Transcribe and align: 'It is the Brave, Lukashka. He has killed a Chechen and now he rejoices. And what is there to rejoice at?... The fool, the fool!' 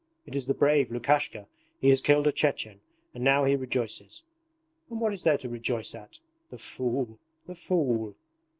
'It 0.25 0.35
is 0.35 0.47
the 0.47 0.55
Brave, 0.55 0.89
Lukashka. 0.89 1.45
He 1.79 1.89
has 1.89 2.01
killed 2.01 2.25
a 2.25 2.31
Chechen 2.31 2.81
and 3.13 3.23
now 3.23 3.43
he 3.43 3.55
rejoices. 3.55 4.23
And 4.89 4.99
what 4.99 5.13
is 5.13 5.21
there 5.21 5.37
to 5.37 5.47
rejoice 5.47 5.93
at?... 5.93 6.17
The 6.49 6.57
fool, 6.57 7.19
the 7.45 7.53
fool!' 7.53 8.15